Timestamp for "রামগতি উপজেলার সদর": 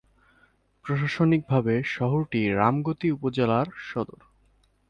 2.53-4.19